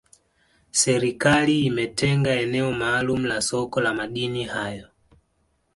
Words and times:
serikali 0.71 1.61
imetenga 1.65 2.31
eneo 2.31 2.71
maalumu 2.73 3.27
la 3.27 3.41
soko 3.41 3.81
la 3.81 3.93
madini 3.93 4.43
hayo 4.43 4.87